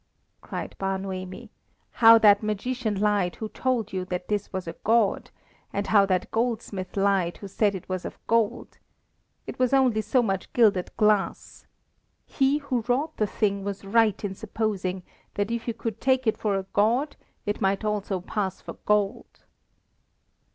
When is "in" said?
14.25-14.33